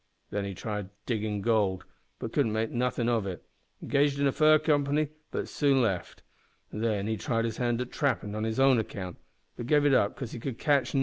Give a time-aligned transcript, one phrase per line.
[0.31, 1.79] Then he tried gold diggin',
[2.17, 3.43] but could make nothin' of it;
[3.83, 6.23] engaged in a fur company, but soon left
[6.71, 9.17] it; an' then tried his hand at trappin' on his own account
[9.55, 10.99] but gave it up 'cause he could catch nothin'.